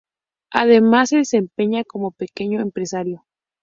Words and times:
Además, 0.51 1.09
se 1.09 1.17
desempeña 1.17 1.83
como 1.83 2.09
pequeño 2.09 2.59
empresario. 2.59 3.23